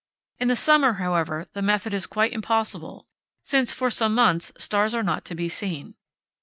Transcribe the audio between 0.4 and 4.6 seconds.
the summer, however, the method is quite impossible, since, for some months,